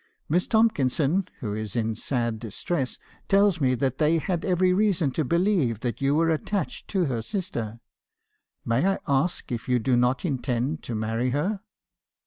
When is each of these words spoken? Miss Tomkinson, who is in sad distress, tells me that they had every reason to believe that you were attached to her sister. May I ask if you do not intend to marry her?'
Miss 0.27 0.47
Tomkinson, 0.47 1.27
who 1.41 1.53
is 1.53 1.75
in 1.75 1.95
sad 1.95 2.39
distress, 2.39 2.97
tells 3.29 3.61
me 3.61 3.75
that 3.75 3.99
they 3.99 4.17
had 4.17 4.43
every 4.43 4.73
reason 4.73 5.11
to 5.11 5.23
believe 5.23 5.81
that 5.81 6.01
you 6.01 6.15
were 6.15 6.31
attached 6.31 6.87
to 6.87 7.05
her 7.05 7.21
sister. 7.21 7.79
May 8.65 8.83
I 8.83 8.97
ask 9.07 9.51
if 9.51 9.69
you 9.69 9.77
do 9.77 9.95
not 9.95 10.25
intend 10.25 10.81
to 10.85 10.95
marry 10.95 11.29
her?' 11.29 11.61